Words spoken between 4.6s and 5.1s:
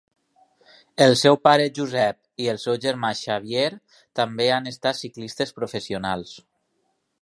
estat